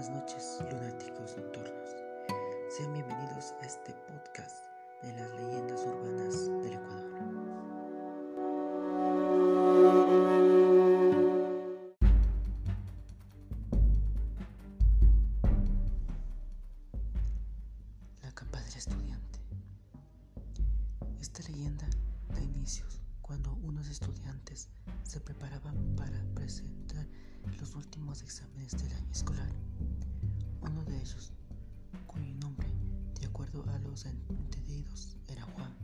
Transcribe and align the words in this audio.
buenas 0.00 0.22
noches, 0.22 0.58
lunáticos 0.72 1.36
nocturnos. 1.36 1.90
Sean 2.70 2.94
bienvenidos 2.94 3.52
a 3.60 3.66
este 3.66 3.92
podcast 3.92 4.64
de 5.02 5.12
las 5.12 5.30
leyendas 5.32 5.82
urbanas 5.82 6.46
del 6.62 6.72
Ecuador. 6.72 7.10
La 18.22 18.32
capa 18.32 18.58
del 18.58 18.74
estudiante. 18.74 19.38
Esta 21.20 21.42
leyenda 21.42 21.86
da 22.30 22.40
inicios 22.40 23.02
cuando 23.20 23.52
unos 23.56 23.86
estudiantes 23.88 24.70
se 25.02 25.20
preparaban 25.20 25.94
para 25.94 26.24
presentar 26.34 27.06
los 27.58 27.74
últimos 27.74 28.22
exámenes 28.22 28.72
del 28.82 28.94
año 28.94 29.10
escolar. 29.10 29.69
Uno 30.62 30.84
de 30.84 31.00
ellos, 31.00 31.32
cuyo 32.06 32.34
nombre, 32.34 32.68
de 33.18 33.26
acuerdo 33.26 33.64
a 33.70 33.78
los 33.78 34.04
entendidos, 34.06 35.16
era 35.28 35.42
Juan, 35.42 35.74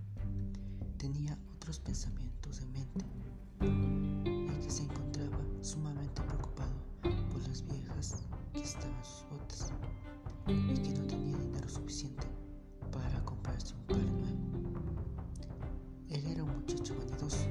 tenía 0.98 1.39
otros 1.55 1.79
pensamientos 1.80 2.61
en 2.61 2.73
mente, 2.73 3.05
y 3.61 4.59
que 4.61 4.70
se 4.70 4.83
encontraba 4.83 5.39
sumamente 5.62 6.23
preocupado 6.23 6.75
por 7.33 7.47
las 7.48 7.67
viejas 7.67 8.23
que 8.53 8.61
estaban 8.61 9.05
sus 9.05 9.25
botas 9.31 9.73
y 10.47 10.75
que 10.75 10.91
no 10.91 11.06
tenía 11.06 11.37
dinero 11.39 11.69
suficiente 11.69 12.27
para 12.93 13.25
comprarse 13.25 13.75
un 13.75 13.87
par 13.87 13.98
nuevo. 13.98 14.81
Él 16.11 16.27
era 16.27 16.45
un 16.45 16.55
muchacho 16.61 16.97
vanidoso 16.98 17.48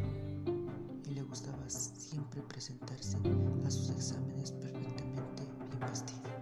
y 1.05 1.09
le 1.09 1.23
gustaba 1.23 1.69
siempre 1.69 2.41
presentarse 2.43 3.17
a 3.65 3.69
sus 3.71 3.89
exámenes 3.89 4.51
perfectamente 4.51 5.43
bien 5.69 5.79
vestido. 5.81 6.34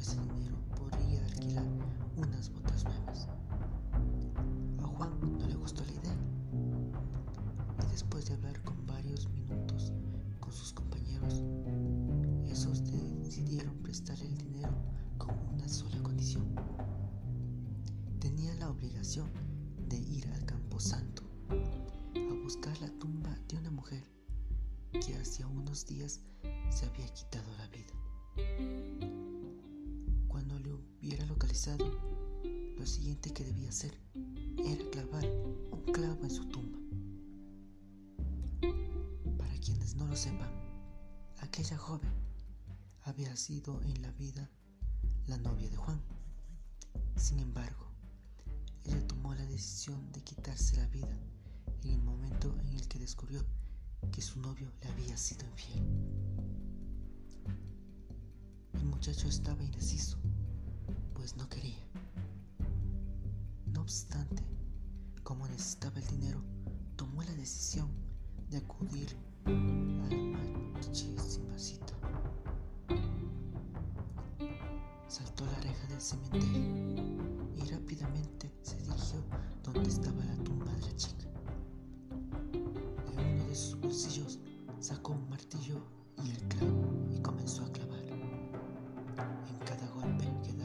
Ese 0.00 0.18
dinero 0.18 0.56
podría 0.78 1.22
alquilar 1.26 1.66
unas 2.16 2.50
botas 2.50 2.84
nuevas. 2.84 3.28
A 4.78 4.86
Juan 4.86 5.20
no 5.20 5.46
le 5.46 5.54
gustó 5.56 5.84
la 5.84 5.92
idea 5.92 6.16
y 7.86 7.90
después 7.90 8.24
de 8.24 8.34
hablar 8.34 8.62
con 8.62 8.86
varios 8.86 9.28
minutos 9.28 9.92
con 10.40 10.52
sus 10.52 10.72
compañeros, 10.72 11.42
esos 12.48 12.82
decidieron 13.22 13.76
prestarle 13.82 14.24
el 14.24 14.38
dinero 14.38 14.72
con 15.18 15.38
una 15.52 15.68
sola 15.68 16.02
condición. 16.02 16.46
Tenía 18.20 18.54
la 18.54 18.70
obligación 18.70 19.28
de 19.86 19.98
ir 19.98 20.26
al 20.28 20.46
Campo 20.46 20.80
Santo 20.80 21.24
a 21.50 22.42
buscar 22.42 22.80
la 22.80 22.88
tumba 22.98 23.38
de 23.48 23.58
una 23.58 23.70
mujer 23.70 24.02
que 24.92 25.14
hacía 25.16 25.46
unos 25.46 25.84
días 25.84 26.22
se 26.70 26.86
había 26.86 27.06
quitado 27.12 27.52
la 27.58 27.66
vida. 27.68 29.09
Le 30.70 30.76
hubiera 30.76 31.26
localizado, 31.26 31.84
lo 32.78 32.86
siguiente 32.86 33.32
que 33.32 33.42
debía 33.42 33.70
hacer 33.70 33.92
era 34.64 34.88
clavar 34.90 35.26
un 35.26 35.82
clavo 35.92 36.22
en 36.22 36.30
su 36.30 36.46
tumba. 36.46 36.78
Para 39.36 39.58
quienes 39.58 39.96
no 39.96 40.06
lo 40.06 40.14
sepan, 40.14 40.48
aquella 41.40 41.76
joven 41.76 42.12
había 43.02 43.34
sido 43.34 43.82
en 43.82 44.00
la 44.00 44.12
vida 44.12 44.48
la 45.26 45.38
novia 45.38 45.68
de 45.68 45.76
Juan. 45.76 46.00
Sin 47.16 47.40
embargo, 47.40 47.90
ella 48.84 49.04
tomó 49.08 49.34
la 49.34 49.46
decisión 49.46 50.12
de 50.12 50.22
quitarse 50.22 50.76
la 50.76 50.86
vida 50.86 51.18
en 51.82 51.90
el 51.90 52.02
momento 52.02 52.56
en 52.60 52.74
el 52.74 52.86
que 52.86 53.00
descubrió 53.00 53.44
que 54.12 54.22
su 54.22 54.40
novio 54.40 54.70
le 54.82 54.88
había 54.88 55.16
sido 55.16 55.44
infiel. 55.46 55.82
El 58.74 58.84
muchacho 58.84 59.26
estaba 59.26 59.64
indeciso, 59.64 60.20
pues 61.20 61.36
no 61.36 61.46
quería. 61.50 61.76
No 63.66 63.82
obstante, 63.82 64.42
como 65.22 65.46
necesitaba 65.48 66.00
el 66.00 66.06
dinero, 66.06 66.42
tomó 66.96 67.22
la 67.22 67.34
decisión 67.34 67.90
de 68.48 68.56
acudir 68.56 69.14
a 69.44 69.50
la 69.50 70.16
machisima 70.72 71.58
cita. 71.58 71.92
Saltó 75.08 75.44
la 75.44 75.60
reja 75.60 75.86
del 75.88 76.00
cementerio 76.00 77.04
y 77.54 77.70
rápidamente 77.70 78.50
se 78.62 78.76
dirigió 78.78 79.22
donde 79.62 79.90
estaba 79.90 80.24
la 80.24 80.36
tumba 80.42 80.72
de 80.72 80.80
la 80.80 80.96
chica. 80.96 81.26
De 82.50 83.34
uno 83.34 83.44
de 83.44 83.54
sus 83.54 83.78
bolsillos 83.78 84.38
sacó 84.80 85.12
un 85.12 85.28
martillo 85.28 85.82
y 86.24 86.30
el 86.30 86.48
clavo 86.48 86.94
y 87.10 87.20
comenzó 87.20 87.66
a 87.66 87.72
clavar. 87.72 87.90
En 89.48 89.58
cada 89.66 89.86
golpe 89.90 90.24
que 90.42 90.52
daba, 90.54 90.59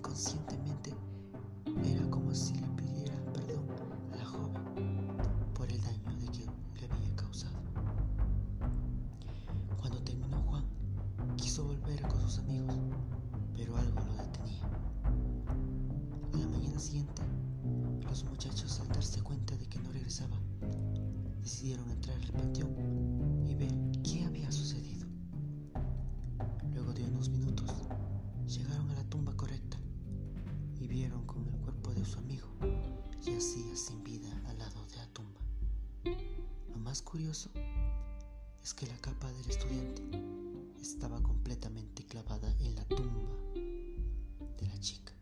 inconscientemente, 0.00 0.94
era 1.84 2.08
como 2.08 2.34
si 2.34 2.54
le 2.54 2.66
pidiera 2.68 3.14
perdón 3.34 3.66
a 4.14 4.16
la 4.16 4.24
joven 4.24 4.54
por 5.52 5.70
el 5.70 5.78
daño 5.82 6.16
de 6.18 6.26
que 6.28 6.46
le 6.80 6.86
había 6.90 7.14
causado. 7.16 7.58
Cuando 9.78 10.02
terminó 10.02 10.38
Juan, 10.44 10.64
quiso 11.36 11.64
volver 11.64 12.00
con 12.08 12.18
sus 12.22 12.38
amigos, 12.38 12.74
pero 13.54 13.76
algo 13.76 14.00
lo 14.00 14.14
detenía. 14.14 14.64
A 16.32 16.36
la 16.38 16.46
mañana 16.46 16.78
siguiente, 16.78 17.20
los 18.08 18.24
muchachos 18.24 18.80
al 18.80 18.88
darse 18.88 19.20
cuenta 19.20 19.54
de 19.58 19.66
que 19.68 19.80
no 19.80 19.92
regresaba, 19.92 20.36
decidieron 21.42 21.90
entrar 21.90 22.16
al 22.16 22.32
panteón 22.32 23.44
y 23.46 23.54
ver 23.54 23.74
qué 24.02 24.24
había 24.24 24.50
sucedido. 24.50 24.99
Con 31.26 31.46
el 31.46 31.56
cuerpo 31.60 31.92
de 31.92 32.04
su 32.04 32.18
amigo 32.18 32.48
yacía 33.22 33.76
sin 33.76 34.02
vida 34.04 34.30
al 34.46 34.58
lado 34.58 34.86
de 34.86 34.96
la 34.96 35.06
tumba. 35.08 35.40
Lo 36.68 36.76
más 36.78 37.02
curioso 37.02 37.50
es 38.62 38.74
que 38.74 38.86
la 38.86 38.96
capa 38.98 39.32
del 39.32 39.50
estudiante 39.50 40.02
estaba 40.80 41.20
completamente 41.22 42.04
clavada 42.04 42.54
en 42.60 42.74
la 42.76 42.84
tumba 42.84 43.30
de 44.58 44.66
la 44.66 44.78
chica. 44.80 45.12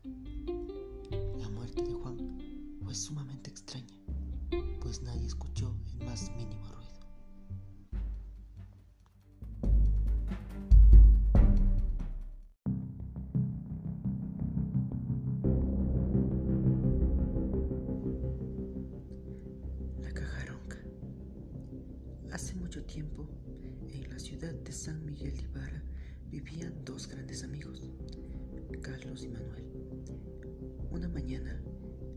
Tiempo, 22.85 23.29
en 23.89 24.09
la 24.09 24.19
ciudad 24.19 24.55
de 24.55 24.73
San 24.73 25.05
Miguel 25.05 25.37
de 25.37 25.43
Ibarra, 25.43 25.83
vivían 26.27 26.85
dos 26.85 27.09
grandes 27.09 27.43
amigos, 27.43 27.91
Carlos 28.83 29.25
y 29.25 29.29
Manuel. 29.29 29.65
Una 30.91 31.09
mañana, 31.09 31.63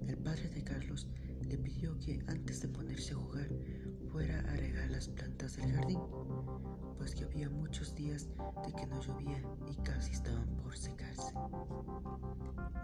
el 0.08 0.18
padre 0.18 0.50
de 0.50 0.64
Carlos 0.64 1.08
le 1.48 1.58
pidió 1.58 1.98
que 2.00 2.24
antes 2.28 2.62
de 2.62 2.68
ponerse 2.68 3.14
a 3.14 3.18
jugar 3.18 3.50
fuera 4.12 4.40
a 4.40 4.56
regar 4.56 4.90
las 4.92 5.08
plantas 5.08 5.58
del 5.58 5.72
jardín, 5.72 6.00
pues 7.02 7.16
que 7.16 7.24
había 7.24 7.50
muchos 7.50 7.96
días 7.96 8.30
de 8.64 8.74
que 8.74 8.86
no 8.86 9.02
llovía 9.02 9.42
y 9.66 9.76
casi 9.78 10.12
estaban 10.12 10.46
por 10.58 10.78
secarse. 10.78 11.34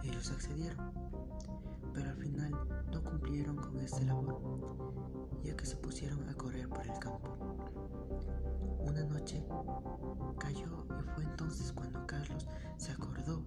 Ellos 0.02 0.32
accedieron, 0.32 0.92
pero 1.94 2.10
al 2.10 2.18
final 2.18 2.52
no 2.92 3.04
cumplieron 3.04 3.58
con 3.58 3.78
esta 3.78 4.02
labor, 4.02 4.42
ya 5.44 5.56
que 5.56 5.68
se 5.68 5.76
pusieron 5.76 6.28
a 6.28 6.34
correr 6.34 6.68
por 6.68 6.82
el 6.82 6.98
campo. 6.98 7.38
Una 8.80 9.04
noche 9.04 9.46
cayó 10.40 10.88
y 11.00 11.04
fue 11.14 11.24
entonces 11.24 11.72
cuando 11.72 12.04
Carlos 12.08 12.48
se 12.78 12.94
acordó 12.94 13.44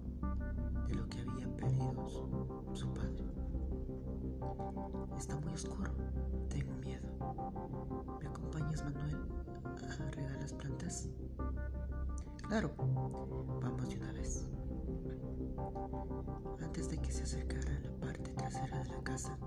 de 0.87 0.95
lo 0.95 1.05
que 1.09 1.19
había 1.19 1.53
perdido 1.53 2.07
su, 2.07 2.63
su 2.73 2.93
padre. 2.93 3.25
Está 5.17 5.35
muy 5.35 5.53
oscuro, 5.53 5.91
tengo 6.47 6.73
miedo. 6.75 7.09
¿Me 8.21 8.27
acompañas, 8.29 8.85
Manuel, 8.85 9.40
Claro, 12.51 12.69
vamos 13.61 13.87
de 13.87 13.95
una 13.95 14.11
vez. 14.11 14.45
Antes 16.61 16.89
de 16.89 16.97
que 16.97 17.09
se 17.09 17.23
acercara 17.23 17.77
a 17.77 17.79
la 17.79 17.91
parte 18.01 18.29
trasera 18.33 18.83
de 18.83 18.89
la 18.89 19.01
casa, 19.03 19.37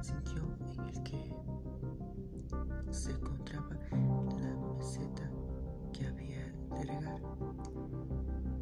sintió 0.00 0.56
en 0.72 0.80
el 0.86 1.02
que 1.02 1.30
se 2.90 3.10
encontraba 3.10 3.76
la 4.40 4.56
meseta 4.78 5.30
que 5.92 6.06
había 6.06 6.50
de 6.74 6.84
regar. 6.84 7.20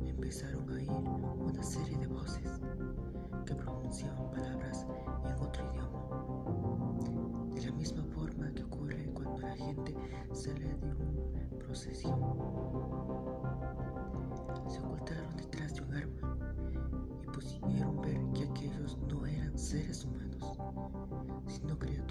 Empezaron 0.05 0.69
a 0.69 0.73
oír 0.73 0.91
una 0.91 1.63
serie 1.63 1.97
de 1.97 2.09
voces 2.09 2.61
que 3.47 3.55
pronunciaban 3.55 4.29
palabras 4.33 4.85
en 5.27 5.45
otro 5.45 5.65
idioma. 5.73 7.55
De 7.55 7.65
la 7.65 7.71
misma 7.71 8.05
forma 8.07 8.53
que 8.53 8.65
ocurre 8.65 9.09
cuando 9.15 9.39
la 9.39 9.55
gente 9.55 9.95
sale 10.33 10.75
de 10.75 10.75
una 10.75 11.49
procesión. 11.61 13.56
Se 14.69 14.81
ocultaron 14.81 15.37
detrás 15.37 15.75
de 15.75 15.81
un 15.83 15.95
árbol 15.95 16.39
y 17.23 17.27
pudieron 17.61 18.01
ver 18.03 18.19
que 18.35 18.45
aquellos 18.45 18.99
no 19.09 19.27
eran 19.27 19.59
seres 19.59 20.05
humanos, 20.05 20.59
sino 21.47 21.79
criaturas 21.79 22.06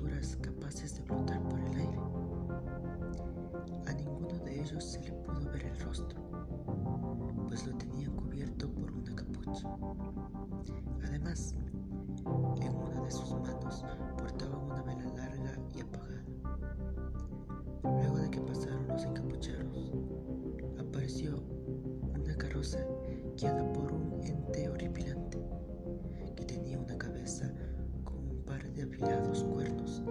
de 28.74 28.84
afilados 28.84 29.44
cuernos 29.44 30.02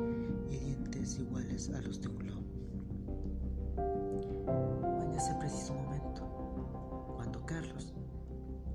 y 0.48 0.56
dientes 0.56 1.18
iguales 1.18 1.70
a 1.70 1.80
los 1.82 2.00
de 2.00 2.08
un 2.08 2.26
lobo. 2.26 2.44
En 5.02 5.12
ese 5.12 5.34
preciso 5.34 5.74
momento, 5.74 6.22
cuando 7.16 7.44
Carlos 7.44 7.92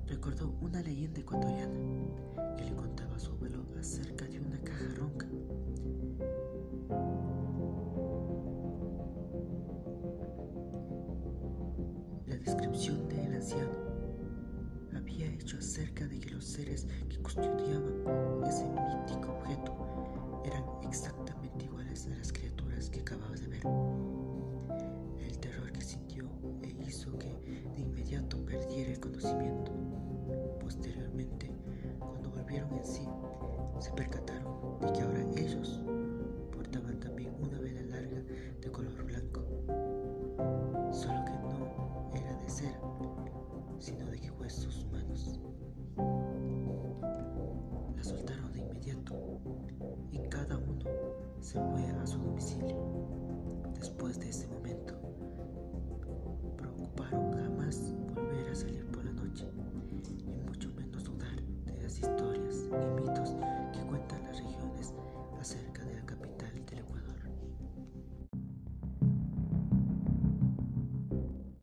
recordó 0.06 0.54
una 0.60 0.82
leyenda 0.82 1.20
ecuatoriana 1.20 1.78
que 2.56 2.64
le 2.64 2.74
contaba 2.74 3.16
a 3.16 3.18
su 3.18 3.32
abuelo 3.32 3.64
acerca 3.78 4.26
de 4.26 4.40
una 4.40 4.58
caja 4.60 4.86
ronca. 4.96 5.26
La 12.26 12.36
descripción 12.36 13.08
del 13.08 13.34
anciano 13.34 13.90
había 14.94 15.26
hecho 15.32 15.58
acerca 15.58 16.06
de 16.06 16.18
que 16.18 16.30
los 16.30 16.44
seres 16.44 16.86
que 17.08 17.18
custodiaban 17.18 18.04
en 32.56 32.84
sí, 32.84 33.06
se 33.78 33.92
percataron 33.92 34.80
de 34.80 34.92
que 34.92 35.02
ahora 35.02 35.22
ellos 35.36 35.80
portaban 36.52 36.98
también 36.98 37.32
una 37.40 37.58
vela 37.60 37.82
larga 37.82 38.22
de 38.60 38.72
color 38.72 39.04
blanco, 39.04 39.40
solo 40.92 41.24
que 41.24 41.32
no 41.32 42.10
era 42.14 42.34
de 42.36 42.48
cera, 42.48 42.80
sino 43.78 44.04
de 44.06 44.30
huesos 44.32 44.84
humanos. 44.84 45.38
La 45.96 46.09